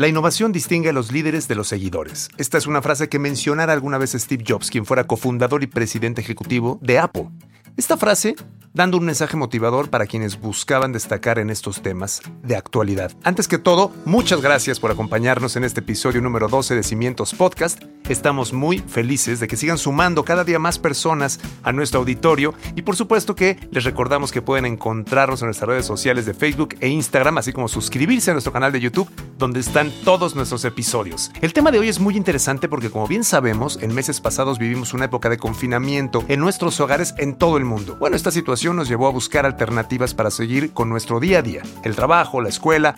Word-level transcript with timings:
La 0.00 0.08
innovación 0.08 0.50
distingue 0.50 0.88
a 0.88 0.92
los 0.94 1.12
líderes 1.12 1.46
de 1.46 1.54
los 1.54 1.68
seguidores. 1.68 2.30
Esta 2.38 2.56
es 2.56 2.66
una 2.66 2.80
frase 2.80 3.10
que 3.10 3.18
mencionara 3.18 3.74
alguna 3.74 3.98
vez 3.98 4.12
Steve 4.12 4.42
Jobs, 4.48 4.70
quien 4.70 4.86
fuera 4.86 5.06
cofundador 5.06 5.62
y 5.62 5.66
presidente 5.66 6.22
ejecutivo 6.22 6.78
de 6.80 6.98
Apple. 6.98 7.28
Esta 7.76 7.98
frase 7.98 8.34
dando 8.72 8.98
un 8.98 9.04
mensaje 9.04 9.36
motivador 9.36 9.90
para 9.90 10.06
quienes 10.06 10.40
buscaban 10.40 10.92
destacar 10.92 11.38
en 11.38 11.50
estos 11.50 11.82
temas 11.82 12.22
de 12.42 12.54
actualidad. 12.56 13.12
Antes 13.24 13.48
que 13.48 13.58
todo, 13.58 13.92
muchas 14.04 14.40
gracias 14.40 14.78
por 14.78 14.92
acompañarnos 14.92 15.56
en 15.56 15.64
este 15.64 15.80
episodio 15.80 16.20
número 16.20 16.46
12 16.48 16.76
de 16.76 16.82
Cimientos 16.84 17.34
Podcast. 17.34 17.82
Estamos 18.08 18.52
muy 18.52 18.78
felices 18.78 19.40
de 19.40 19.48
que 19.48 19.56
sigan 19.56 19.78
sumando 19.78 20.24
cada 20.24 20.44
día 20.44 20.58
más 20.58 20.78
personas 20.78 21.40
a 21.62 21.72
nuestro 21.72 22.00
auditorio 22.00 22.54
y 22.76 22.82
por 22.82 22.96
supuesto 22.96 23.34
que 23.34 23.58
les 23.72 23.84
recordamos 23.84 24.30
que 24.30 24.42
pueden 24.42 24.66
encontrarnos 24.66 25.42
en 25.42 25.46
nuestras 25.46 25.68
redes 25.68 25.86
sociales 25.86 26.24
de 26.26 26.34
Facebook 26.34 26.76
e 26.80 26.88
Instagram, 26.88 27.38
así 27.38 27.52
como 27.52 27.68
suscribirse 27.68 28.30
a 28.30 28.34
nuestro 28.34 28.52
canal 28.52 28.72
de 28.72 28.80
YouTube, 28.80 29.10
donde 29.36 29.60
están 29.60 29.90
todos 30.04 30.36
nuestros 30.36 30.64
episodios. 30.64 31.30
El 31.40 31.52
tema 31.52 31.70
de 31.72 31.80
hoy 31.80 31.88
es 31.88 31.98
muy 31.98 32.16
interesante 32.16 32.68
porque 32.68 32.90
como 32.90 33.08
bien 33.08 33.24
sabemos, 33.24 33.78
en 33.82 33.94
meses 33.94 34.20
pasados 34.20 34.58
vivimos 34.58 34.94
una 34.94 35.06
época 35.06 35.28
de 35.28 35.38
confinamiento 35.38 36.24
en 36.28 36.40
nuestros 36.40 36.78
hogares 36.80 37.14
en 37.18 37.36
todo 37.36 37.56
el 37.56 37.64
mundo. 37.64 37.96
Bueno, 37.98 38.16
esta 38.16 38.30
situación 38.30 38.59
nos 38.68 38.88
llevó 38.88 39.06
a 39.06 39.10
buscar 39.10 39.46
alternativas 39.46 40.12
para 40.12 40.30
seguir 40.30 40.72
con 40.72 40.90
nuestro 40.90 41.18
día 41.18 41.38
a 41.38 41.42
día, 41.42 41.62
el 41.82 41.96
trabajo, 41.96 42.42
la 42.42 42.50
escuela, 42.50 42.94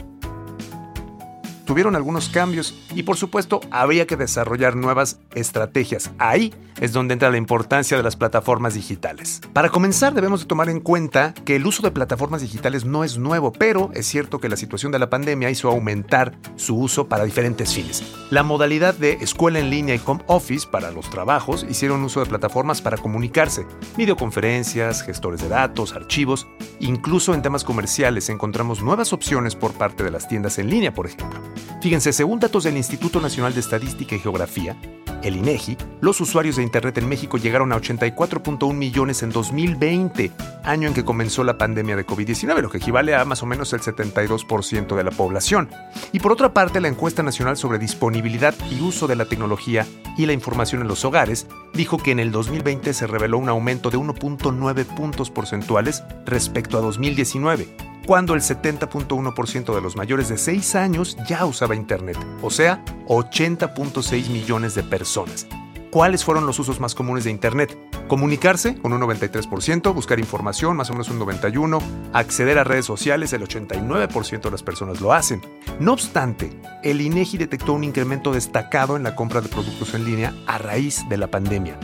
tuvieron 1.73 1.97
algunos 1.97 2.29
cambios 2.29 2.75
y 2.95 3.03
por 3.05 3.17
supuesto 3.17 3.63
habría 3.71 4.07
que 4.07 4.19
desarrollar 4.19 4.77
nuevas 4.77 5.21
estrategias. 5.35 6.11
Ahí 6.19 6.53
es 6.83 6.93
donde 6.93 7.15
entra 7.15 7.31
la 7.31 7.39
importancia 7.39 7.97
de 7.97 8.03
las 8.03 8.15
plataformas 8.15 8.75
digitales. 8.75 9.41
Para 9.55 9.71
comenzar 9.71 10.13
debemos 10.13 10.41
de 10.41 10.47
tomar 10.47 10.69
en 10.69 10.81
cuenta 10.81 11.33
que 11.33 11.57
el 11.57 11.67
uso 11.67 11.83
de 11.83 11.91
plataformas 11.91 12.43
digitales 12.43 12.85
no 12.85 13.05
es 13.05 13.17
nuevo, 13.17 13.53
pero 13.53 13.91
es 13.95 14.07
cierto 14.07 14.39
que 14.39 14.51
la 14.51 14.59
situación 14.59 14.93
de 14.93 14.99
la 14.99 15.09
pandemia 15.09 15.49
hizo 15.49 15.71
aumentar 15.71 16.37
su 16.57 16.77
uso 16.77 17.09
para 17.09 17.25
diferentes 17.25 17.73
fines. 17.73 18.03
La 18.29 18.43
modalidad 18.43 18.93
de 18.93 19.13
escuela 19.23 19.59
en 19.59 19.71
línea 19.71 19.95
y 19.95 20.01
home 20.05 20.23
office 20.27 20.67
para 20.71 20.91
los 20.91 21.09
trabajos 21.09 21.65
hicieron 21.71 22.05
uso 22.05 22.21
de 22.21 22.27
plataformas 22.27 22.83
para 22.83 22.99
comunicarse, 22.99 23.65
videoconferencias, 23.97 25.05
gestores 25.05 25.41
de 25.41 25.49
datos, 25.49 25.95
archivos, 25.95 26.47
incluso 26.81 27.33
en 27.33 27.41
temas 27.41 27.65
comerciales 27.65 28.29
encontramos 28.29 28.83
nuevas 28.83 29.15
opciones 29.15 29.57
por 29.57 29.73
parte 29.73 30.05
de 30.05 30.11
las 30.11 30.29
tiendas 30.29 30.59
en 30.59 30.69
línea, 30.69 30.93
por 30.93 31.07
ejemplo. 31.07 31.41
Fíjense, 31.83 32.13
según 32.13 32.39
datos 32.39 32.63
del 32.63 32.77
Instituto 32.77 33.21
Nacional 33.21 33.55
de 33.55 33.59
Estadística 33.59 34.15
y 34.15 34.21
Geografía, 34.21 34.77
el 35.25 35.35
INEGI, 35.35 35.77
los 36.01 36.21
usuarios 36.21 36.55
de 36.55 36.63
Internet 36.63 36.97
en 36.99 37.09
México 37.09 37.39
llegaron 37.39 37.73
a 37.73 37.77
84.1 37.77 38.73
millones 38.73 39.25
en 39.25 39.31
2020, 39.31 40.31
año 40.63 40.87
en 40.87 40.95
que 40.95 41.05
comenzó 41.05 41.43
la 41.43 41.59
pandemia 41.59 41.97
de 41.97 42.07
COVID-19, 42.07 42.61
lo 42.61 42.71
que 42.71 42.79
equivale 42.79 43.17
a 43.17 43.25
más 43.25 43.43
o 43.43 43.47
menos 43.47 43.73
el 43.73 43.81
72% 43.81 44.95
de 44.95 45.03
la 45.03 45.11
población. 45.11 45.71
Y 46.13 46.21
por 46.21 46.31
otra 46.31 46.55
parte, 46.55 46.81
la 46.81 46.87
encuesta 46.87 47.25
nacional 47.25 47.57
sobre 47.57 47.81
disponibilidad 47.81 48.55
y 48.71 48.81
uso 48.81 49.09
de 49.09 49.17
la 49.17 49.25
tecnología 49.25 49.85
y 50.17 50.27
la 50.27 50.35
información 50.35 50.83
en 50.83 50.89
los 50.89 51.05
hogares 51.05 51.49
dijo 51.75 51.99
que 51.99 52.13
en 52.13 52.21
el 52.21 52.31
2020 52.31 52.95
se 52.95 53.09
reveló 53.09 53.39
un 53.39 53.49
aumento 53.49 53.91
de 53.91 53.99
1.9 53.99 54.85
puntos 54.85 55.33
porcentuales 55.33 56.05
respecto 56.27 56.79
a 56.79 56.81
2019 56.81 57.92
cuando 58.07 58.35
el 58.35 58.41
70.1% 58.41 59.75
de 59.75 59.81
los 59.81 59.97
mayores 59.97 60.29
de 60.29 60.39
6 60.39 60.75
años 60.75 61.17
ya 61.29 61.45
usaba 61.45 61.75
Internet, 61.75 62.19
o 62.43 62.51
sea, 62.51 62.85
80.6 63.07 64.29
millones 64.29 64.75
de 64.75 64.83
personas. 64.83 65.47
¿Cuáles 65.93 66.25
fueron 66.25 66.47
los 66.47 66.59
usos 66.59 66.81
más 66.81 66.95
comunes 66.95 67.25
de 67.25 67.31
Internet? 67.31 67.77
Comunicarse, 68.09 68.77
con 68.77 68.95
un 68.95 69.01
93%, 69.03 69.93
buscar 69.93 70.19
información, 70.19 70.75
más 70.75 70.89
o 70.89 70.95
menos 70.95 71.11
un 71.11 71.21
91%, 71.21 71.83
acceder 72.15 72.59
a 72.59 72.65
redes 72.65 72.87
sociales, 72.87 73.35
el 73.35 73.43
89% 73.43 74.41
de 74.41 74.51
las 74.51 74.63
personas 74.63 75.03
lo 75.03 75.13
hacen. 75.13 75.43
No 75.81 75.93
obstante, 75.93 76.51
el 76.83 77.03
INEGI 77.03 77.37
detectó 77.37 77.75
un 77.75 77.85
incremento 77.85 78.33
destacado 78.33 78.97
en 78.97 79.03
la 79.03 79.15
compra 79.15 79.43
de 79.43 79.51
productos 79.51 79.93
en 79.93 80.07
línea 80.07 80.35
a 80.47 80.57
raíz 80.57 81.07
de 81.11 81.19
la 81.19 81.31
pandemia. 81.31 81.79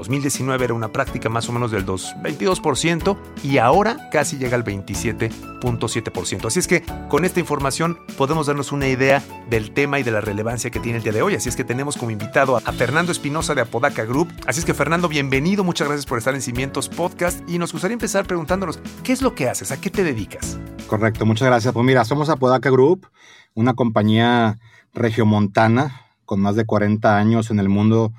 En 0.00 0.04
2019 0.04 0.64
era 0.64 0.72
una 0.72 0.92
práctica 0.92 1.28
más 1.28 1.46
o 1.50 1.52
menos 1.52 1.70
del 1.70 1.84
22% 1.84 3.18
y 3.42 3.58
ahora 3.58 4.08
casi 4.10 4.38
llega 4.38 4.56
al 4.56 4.64
27.7%. 4.64 6.46
Así 6.46 6.58
es 6.58 6.66
que 6.66 6.82
con 7.10 7.26
esta 7.26 7.38
información 7.38 7.98
podemos 8.16 8.46
darnos 8.46 8.72
una 8.72 8.88
idea 8.88 9.22
del 9.50 9.72
tema 9.72 10.00
y 10.00 10.02
de 10.02 10.10
la 10.10 10.22
relevancia 10.22 10.70
que 10.70 10.80
tiene 10.80 10.96
el 10.96 11.04
día 11.04 11.12
de 11.12 11.20
hoy. 11.20 11.34
Así 11.34 11.50
es 11.50 11.56
que 11.56 11.64
tenemos 11.64 11.98
como 11.98 12.12
invitado 12.12 12.56
a 12.56 12.72
Fernando 12.72 13.12
Espinosa 13.12 13.54
de 13.54 13.60
Apodaca 13.60 14.06
Group. 14.06 14.32
Así 14.46 14.60
es 14.60 14.64
que 14.64 14.72
Fernando, 14.72 15.06
bienvenido, 15.06 15.64
muchas 15.64 15.86
gracias 15.86 16.06
por 16.06 16.16
estar 16.16 16.34
en 16.34 16.40
Cimientos 16.40 16.88
Podcast 16.88 17.46
y 17.46 17.58
nos 17.58 17.70
gustaría 17.72 17.92
empezar 17.92 18.26
preguntándonos, 18.26 18.80
¿qué 19.04 19.12
es 19.12 19.20
lo 19.20 19.34
que 19.34 19.50
haces? 19.50 19.70
¿A 19.70 19.82
qué 19.82 19.90
te 19.90 20.02
dedicas? 20.02 20.58
Correcto, 20.86 21.26
muchas 21.26 21.46
gracias. 21.46 21.74
Pues 21.74 21.84
mira, 21.84 22.06
somos 22.06 22.30
Apodaca 22.30 22.70
Group, 22.70 23.06
una 23.52 23.74
compañía 23.74 24.58
regiomontana 24.94 26.06
con 26.24 26.40
más 26.40 26.56
de 26.56 26.64
40 26.64 27.18
años 27.18 27.50
en 27.50 27.60
el 27.60 27.68
mundo 27.68 28.14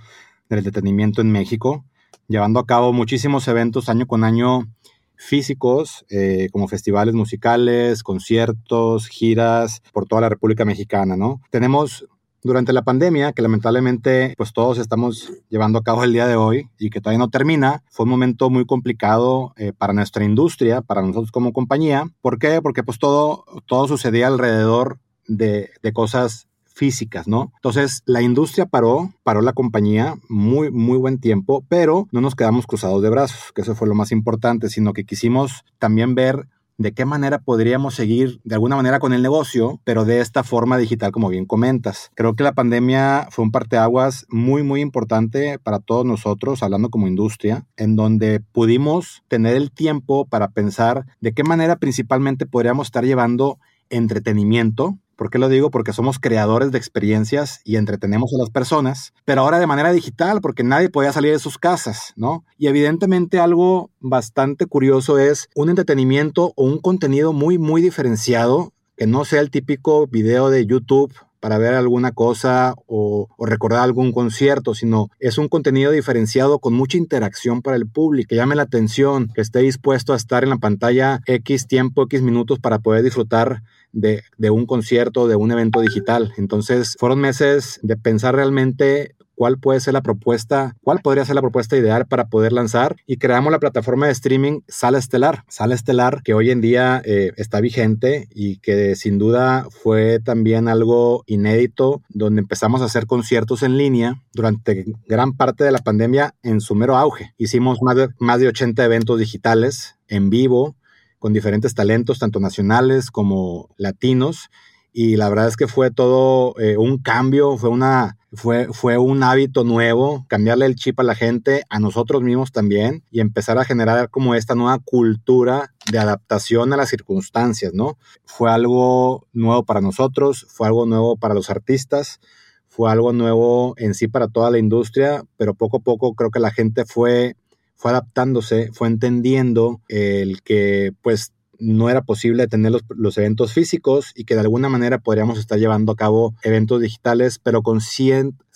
del 0.52 0.66
entretenimiento 0.66 1.22
en 1.22 1.32
México, 1.32 1.86
llevando 2.28 2.60
a 2.60 2.66
cabo 2.66 2.94
muchísimos 2.94 3.48
eventos 3.48 3.90
año 3.90 4.06
con 4.06 4.24
año 4.24 4.68
físicos, 5.16 6.06
eh, 6.10 6.50
como 6.52 6.68
festivales 6.68 7.14
musicales, 7.14 8.04
conciertos, 8.04 9.08
giras 9.08 9.82
por 9.94 10.08
toda 10.08 10.22
la 10.22 10.30
República 10.30 10.66
Mexicana, 10.66 11.16
¿no? 11.16 11.42
Tenemos 11.52 12.08
durante 12.44 12.74
la 12.74 12.82
pandemia, 12.82 13.34
que 13.34 13.44
lamentablemente 13.44 14.34
pues 14.36 14.52
todos 14.52 14.80
estamos 14.80 15.32
llevando 15.50 15.78
a 15.78 15.84
cabo 15.84 16.04
el 16.04 16.12
día 16.12 16.26
de 16.26 16.36
hoy 16.36 16.70
y 16.80 16.90
que 16.90 17.00
todavía 17.00 17.20
no 17.20 17.30
termina, 17.30 17.84
fue 17.90 18.06
un 18.06 18.10
momento 18.10 18.50
muy 18.50 18.66
complicado 18.66 19.54
eh, 19.58 19.74
para 19.78 19.94
nuestra 19.94 20.26
industria, 20.26 20.82
para 20.82 21.04
nosotros 21.04 21.32
como 21.32 21.54
compañía. 21.54 22.10
¿Por 22.22 22.40
qué? 22.40 22.60
Porque 22.62 22.84
pues 22.84 22.98
todo, 22.98 23.46
todo 23.68 23.88
sucedía 23.88 24.26
alrededor 24.28 24.98
de, 25.28 25.70
de 25.84 25.94
cosas 25.94 26.48
físicas, 26.82 27.28
¿no? 27.28 27.52
Entonces, 27.58 28.02
la 28.08 28.24
industria 28.24 28.66
paró, 28.66 29.14
paró 29.22 29.44
la 29.44 29.54
compañía 29.54 30.16
muy, 30.30 30.72
muy 30.72 30.98
buen 30.98 31.20
tiempo, 31.20 31.64
pero 31.70 32.08
no 32.12 32.22
nos 32.22 32.34
quedamos 32.34 32.66
cruzados 32.66 33.04
de 33.04 33.12
brazos, 33.12 33.52
que 33.54 33.62
eso 33.62 33.76
fue 33.76 33.88
lo 33.88 33.94
más 33.94 34.12
importante, 34.12 34.68
sino 34.68 34.92
que 34.92 35.06
quisimos 35.06 35.64
también 35.78 36.16
ver 36.16 36.48
de 36.80 36.92
qué 36.92 37.06
manera 37.06 37.38
podríamos 37.38 37.94
seguir 37.94 38.42
de 38.44 38.56
alguna 38.56 38.76
manera 38.76 38.98
con 38.98 39.14
el 39.14 39.22
negocio, 39.22 39.80
pero 39.84 40.06
de 40.06 40.22
esta 40.22 40.44
forma 40.44 40.80
digital, 40.80 41.12
como 41.12 41.30
bien 41.30 41.46
comentas. 41.46 42.10
Creo 42.16 42.36
que 42.36 42.44
la 42.44 42.54
pandemia 42.54 43.28
fue 43.30 43.46
un 43.46 43.52
parteaguas 43.52 44.26
muy, 44.30 44.64
muy 44.64 44.82
importante 44.82 45.60
para 45.60 45.78
todos 45.78 46.04
nosotros, 46.04 46.64
hablando 46.64 46.90
como 46.90 47.08
industria, 47.08 47.68
en 47.78 47.96
donde 47.96 48.40
pudimos 48.40 49.22
tener 49.28 49.56
el 49.56 49.70
tiempo 49.70 50.26
para 50.26 50.48
pensar 50.48 51.06
de 51.20 51.32
qué 51.36 51.44
manera 51.44 51.76
principalmente 51.76 52.48
podríamos 52.48 52.88
estar 52.88 53.06
llevando 53.06 53.60
entretenimiento 53.92 54.98
¿Por 55.16 55.30
qué 55.30 55.38
lo 55.38 55.50
digo? 55.50 55.72
Porque 55.72 55.94
somos 55.94 56.20
creadores 56.20 56.72
de 56.72 56.78
experiencias 56.78 57.62
y 57.64 57.76
entretenemos 57.76 58.34
a 58.34 58.38
las 58.38 58.50
personas, 58.50 59.14
pero 59.26 59.42
ahora 59.42 59.60
de 59.60 59.68
manera 59.68 59.92
digital, 59.92 60.42
porque 60.42 60.64
nadie 60.64 60.90
podía 60.90 61.14
salir 61.14 61.32
de 61.32 61.40
sus 61.40 61.58
casas, 61.58 62.14
¿no? 62.16 62.44
Y 62.58 62.68
evidentemente 62.68 63.40
algo 63.40 63.92
bastante 64.00 64.66
curioso 64.66 65.20
es 65.20 65.50
un 65.56 65.70
entretenimiento 65.70 66.54
o 66.56 66.64
un 66.64 66.80
contenido 66.80 67.34
muy, 67.34 67.58
muy 67.58 67.82
diferenciado, 67.82 68.74
que 68.98 69.08
no 69.08 69.26
sea 69.26 69.42
el 69.42 69.52
típico 69.52 70.08
video 70.08 70.50
de 70.50 70.66
YouTube 70.66 71.14
para 71.42 71.58
ver 71.58 71.74
alguna 71.74 72.12
cosa 72.12 72.76
o, 72.86 73.28
recordar 73.40 73.82
algún 73.82 74.14
concierto, 74.14 74.76
sino 74.76 75.10
es 75.20 75.38
un 75.40 75.50
contenido 75.50 75.92
diferenciado 75.92 76.60
con 76.60 76.74
mucha 76.74 76.98
interacción 76.98 77.62
para 77.62 77.76
el 77.76 77.88
público, 77.90 78.30
que 78.30 78.36
llame 78.36 78.56
la 78.56 78.64
atención, 78.64 79.30
que 79.34 79.42
esté 79.42 79.60
dispuesto 79.60 80.14
a 80.14 80.16
estar 80.16 80.44
en 80.44 80.52
la 80.52 80.58
pantalla 80.58 81.20
X 81.26 81.68
tiempo, 81.68 82.04
X 82.04 82.22
minutos 82.22 82.60
para 82.60 82.80
poder 82.80 83.04
disfrutar 83.04 83.64
de, 83.92 84.24
de 84.38 84.50
un 84.50 84.66
concierto, 84.66 85.28
de 85.28 85.36
un 85.36 85.52
evento 85.52 85.82
digital. 85.82 86.34
Entonces 86.38 86.96
fueron 87.00 87.20
meses 87.20 87.80
de 87.84 87.98
pensar 87.98 88.36
realmente 88.36 89.16
cuál 89.42 89.58
puede 89.58 89.80
ser 89.80 89.94
la 89.94 90.04
propuesta, 90.04 90.76
cuál 90.84 91.00
podría 91.00 91.26
ser 91.26 91.34
la 91.34 91.42
propuesta 91.42 91.76
ideal 91.76 92.06
para 92.06 92.28
poder 92.28 92.54
lanzar 92.54 92.98
y 93.08 93.18
creamos 93.18 93.52
la 93.52 93.58
plataforma 93.58 94.06
de 94.06 94.12
streaming 94.12 94.60
Sala 94.68 95.00
Estelar. 95.00 95.46
Sala 95.48 95.74
Estelar 95.74 96.22
que 96.22 96.36
hoy 96.36 96.52
en 96.52 96.62
día 96.62 97.02
eh, 97.04 97.32
está 97.38 97.60
vigente 97.60 98.28
y 98.36 98.58
que 98.58 98.96
sin 98.96 99.18
duda 99.18 99.66
fue 99.72 100.20
también 100.20 100.68
algo 100.68 101.24
inédito 101.26 102.04
donde 102.10 102.42
empezamos 102.42 102.84
a 102.84 102.86
hacer 102.86 103.08
conciertos 103.08 103.64
en 103.64 103.78
línea 103.78 104.22
durante 104.32 104.86
gran 105.08 105.36
parte 105.36 105.64
de 105.64 105.72
la 105.72 105.80
pandemia 105.80 106.36
en 106.44 106.62
su 106.62 106.76
mero 106.76 106.96
auge. 106.96 107.34
Hicimos 107.40 107.82
más 107.82 107.96
de, 107.96 108.10
más 108.20 108.40
de 108.40 108.48
80 108.48 108.86
eventos 108.86 109.18
digitales 109.18 109.96
en 110.08 110.30
vivo 110.30 110.76
con 111.22 111.34
diferentes 111.34 111.76
talentos, 111.76 112.18
tanto 112.18 112.40
nacionales 112.40 113.12
como 113.12 113.70
latinos 113.78 114.50
y 114.92 115.16
la 115.16 115.30
verdad 115.30 115.48
es 115.48 115.56
que 115.56 115.68
fue 115.68 115.92
todo 115.92 116.60
eh, 116.60 116.78
un 116.78 116.98
cambio, 116.98 117.58
fue, 117.58 117.70
una, 117.70 118.18
fue, 118.34 118.68
fue 118.74 118.98
un 118.98 119.22
hábito 119.22 119.64
nuevo, 119.64 120.26
cambiarle 120.28 120.66
el 120.66 120.76
chip 120.76 121.00
a 121.00 121.04
la 121.04 121.14
gente, 121.14 121.64
a 121.70 121.80
nosotros 121.80 122.22
mismos 122.22 122.52
también, 122.52 123.04
y 123.12 123.22
empezar 123.22 123.58
a 123.58 123.64
generar 123.64 124.10
como 124.10 124.34
esta 124.36 124.56
nueva 124.56 124.80
cultura 124.80 125.74
de 125.92 126.00
adaptación 126.00 126.74
a 126.74 126.78
las 126.78 126.90
circunstancias, 126.90 127.72
¿no? 127.74 127.98
Fue 128.26 128.52
algo 128.52 129.28
nuevo 129.32 129.64
para 129.64 129.80
nosotros, 129.80 130.48
fue 130.50 130.66
algo 130.68 130.86
nuevo 130.86 131.16
para 131.16 131.36
los 131.36 131.50
artistas, 131.50 132.20
fue 132.68 132.92
algo 132.92 133.14
nuevo 133.14 133.76
en 133.78 133.94
sí 133.94 134.08
para 134.08 134.28
toda 134.28 134.52
la 134.52 134.58
industria, 134.58 135.24
pero 135.38 135.54
poco 135.54 135.78
a 135.78 135.82
poco 135.82 136.16
creo 136.16 136.32
que 136.32 136.40
la 136.40 136.52
gente 136.52 136.84
fue, 136.86 137.36
fue 137.82 137.90
adaptándose, 137.90 138.70
fue 138.74 138.88
entendiendo 138.90 139.82
el 139.90 140.44
que 140.44 140.94
pues 141.02 141.34
no 141.58 141.90
era 141.90 142.04
posible 142.04 142.48
tener 142.48 142.74
los, 142.90 143.18
eventos 143.18 143.54
físicos 143.54 144.12
y 144.16 144.26
que 144.26 144.36
de 144.36 144.42
alguna 144.42 144.70
manera 144.70 145.00
podríamos 145.00 145.40
estar 145.40 145.58
llevando 145.58 145.92
a 145.92 145.96
cabo 145.96 146.36
eventos 146.44 146.80
digitales, 146.80 147.40
pero 147.40 147.64
con, 147.64 147.80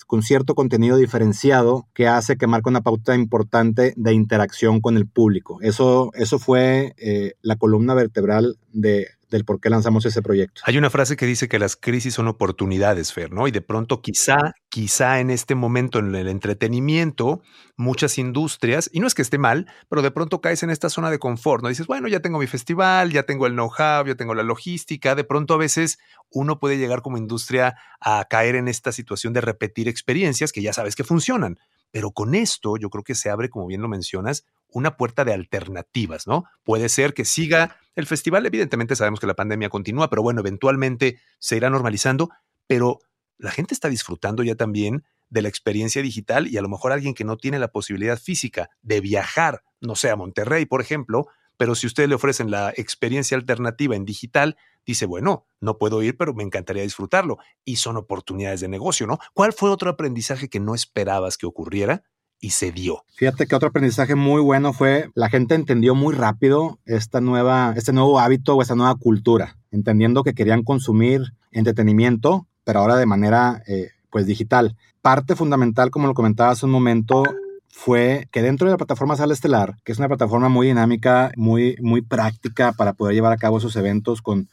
con 0.06 0.22
cierto 0.22 0.54
contenido 0.54 0.96
diferenciado 0.96 1.88
que 1.92 2.06
hace 2.06 2.36
que 2.36 2.46
marque 2.46 2.68
una 2.68 2.82
pauta 2.82 3.16
importante 3.16 3.94
de 3.96 4.12
interacción 4.12 4.80
con 4.80 4.96
el 4.96 5.08
público. 5.08 5.58
Eso, 5.60 6.12
eso 6.14 6.38
fue 6.38 6.94
eh, 6.96 7.32
la 7.42 7.56
columna 7.56 7.94
vertebral 7.94 8.58
de, 8.72 9.08
del 9.30 9.44
por 9.44 9.60
qué 9.60 9.70
lanzamos 9.70 10.06
ese 10.06 10.22
proyecto. 10.22 10.62
Hay 10.64 10.78
una 10.78 10.90
frase 10.90 11.16
que 11.16 11.26
dice 11.26 11.48
que 11.48 11.58
las 11.58 11.76
crisis 11.76 12.14
son 12.14 12.28
oportunidades, 12.28 13.12
Fer, 13.12 13.32
¿no? 13.32 13.48
Y 13.48 13.50
de 13.50 13.60
pronto 13.60 14.00
quizá, 14.00 14.54
quizá 14.68 15.20
en 15.20 15.30
este 15.30 15.54
momento 15.54 15.98
en 15.98 16.14
el 16.14 16.28
entretenimiento, 16.28 17.42
muchas 17.76 18.18
industrias, 18.18 18.88
y 18.92 19.00
no 19.00 19.06
es 19.06 19.14
que 19.14 19.22
esté 19.22 19.38
mal, 19.38 19.66
pero 19.88 20.02
de 20.02 20.10
pronto 20.10 20.40
caes 20.40 20.62
en 20.62 20.70
esta 20.70 20.88
zona 20.88 21.10
de 21.10 21.18
confort, 21.18 21.62
¿no? 21.62 21.68
Dices, 21.68 21.86
bueno, 21.86 22.08
ya 22.08 22.20
tengo 22.20 22.38
mi 22.38 22.46
festival, 22.46 23.10
ya 23.10 23.24
tengo 23.24 23.46
el 23.46 23.52
know-how, 23.52 24.06
ya 24.06 24.14
tengo 24.14 24.34
la 24.34 24.42
logística, 24.42 25.14
de 25.14 25.24
pronto 25.24 25.54
a 25.54 25.58
veces 25.58 25.98
uno 26.30 26.58
puede 26.58 26.78
llegar 26.78 27.02
como 27.02 27.18
industria 27.18 27.76
a 28.00 28.24
caer 28.28 28.54
en 28.54 28.68
esta 28.68 28.92
situación 28.92 29.32
de 29.32 29.40
repetir 29.40 29.88
experiencias 29.88 30.52
que 30.52 30.62
ya 30.62 30.72
sabes 30.72 30.96
que 30.96 31.04
funcionan. 31.04 31.58
Pero 31.90 32.10
con 32.10 32.34
esto 32.34 32.76
yo 32.76 32.90
creo 32.90 33.04
que 33.04 33.14
se 33.14 33.30
abre, 33.30 33.48
como 33.48 33.66
bien 33.66 33.80
lo 33.80 33.88
mencionas, 33.88 34.44
una 34.68 34.96
puerta 34.96 35.24
de 35.24 35.32
alternativas, 35.32 36.26
¿no? 36.26 36.44
Puede 36.64 36.88
ser 36.88 37.14
que 37.14 37.24
siga 37.24 37.76
el 37.94 38.06
festival, 38.06 38.44
evidentemente 38.46 38.96
sabemos 38.96 39.20
que 39.20 39.26
la 39.26 39.34
pandemia 39.34 39.70
continúa, 39.70 40.10
pero 40.10 40.22
bueno, 40.22 40.40
eventualmente 40.40 41.18
se 41.38 41.56
irá 41.56 41.70
normalizando, 41.70 42.30
pero 42.66 42.98
la 43.38 43.50
gente 43.50 43.74
está 43.74 43.88
disfrutando 43.88 44.42
ya 44.42 44.54
también 44.54 45.04
de 45.28 45.42
la 45.42 45.48
experiencia 45.48 46.02
digital 46.02 46.46
y 46.46 46.56
a 46.56 46.62
lo 46.62 46.68
mejor 46.68 46.92
alguien 46.92 47.14
que 47.14 47.24
no 47.24 47.36
tiene 47.36 47.58
la 47.58 47.68
posibilidad 47.68 48.18
física 48.18 48.70
de 48.82 49.00
viajar, 49.00 49.62
no 49.80 49.96
sé, 49.96 50.10
a 50.10 50.16
Monterrey, 50.16 50.66
por 50.66 50.80
ejemplo, 50.80 51.26
pero 51.56 51.74
si 51.74 51.86
ustedes 51.86 52.08
le 52.08 52.14
ofrecen 52.14 52.50
la 52.50 52.72
experiencia 52.76 53.36
alternativa 53.36 53.96
en 53.96 54.04
digital, 54.04 54.56
dice, 54.84 55.06
bueno, 55.06 55.46
no 55.60 55.78
puedo 55.78 56.02
ir, 56.02 56.16
pero 56.16 56.34
me 56.34 56.42
encantaría 56.42 56.82
disfrutarlo. 56.82 57.38
Y 57.64 57.76
son 57.76 57.96
oportunidades 57.96 58.60
de 58.60 58.68
negocio, 58.68 59.06
¿no? 59.06 59.18
¿Cuál 59.32 59.52
fue 59.52 59.70
otro 59.70 59.90
aprendizaje 59.90 60.48
que 60.48 60.60
no 60.60 60.74
esperabas 60.74 61.38
que 61.38 61.46
ocurriera? 61.46 62.04
Y 62.40 62.50
se 62.50 62.72
dio. 62.72 63.04
Fíjate 63.14 63.46
que 63.46 63.54
otro 63.54 63.68
aprendizaje 63.68 64.14
muy 64.14 64.40
bueno 64.40 64.72
fue 64.72 65.10
la 65.14 65.28
gente 65.28 65.54
entendió 65.54 65.94
muy 65.94 66.14
rápido 66.14 66.78
esta 66.84 67.20
nueva, 67.20 67.74
este 67.76 67.92
nuevo 67.92 68.20
hábito 68.20 68.54
o 68.54 68.62
esta 68.62 68.74
nueva 68.74 68.94
cultura, 68.96 69.56
entendiendo 69.70 70.22
que 70.22 70.34
querían 70.34 70.62
consumir 70.62 71.22
entretenimiento, 71.50 72.46
pero 72.64 72.80
ahora 72.80 72.96
de 72.96 73.06
manera 73.06 73.62
eh, 73.66 73.90
pues 74.10 74.26
digital. 74.26 74.76
Parte 75.02 75.36
fundamental, 75.36 75.90
como 75.90 76.06
lo 76.06 76.14
comentaba 76.14 76.50
hace 76.50 76.66
un 76.66 76.72
momento, 76.72 77.22
fue 77.68 78.28
que 78.32 78.42
dentro 78.42 78.66
de 78.66 78.72
la 78.72 78.78
plataforma 78.78 79.16
Sala 79.16 79.32
Estelar, 79.32 79.76
que 79.84 79.92
es 79.92 79.98
una 79.98 80.08
plataforma 80.08 80.48
muy 80.48 80.66
dinámica, 80.66 81.32
muy, 81.36 81.76
muy 81.80 82.02
práctica 82.02 82.72
para 82.72 82.94
poder 82.94 83.14
llevar 83.14 83.32
a 83.32 83.36
cabo 83.36 83.58
esos 83.58 83.76
eventos 83.76 84.22
con, 84.22 84.48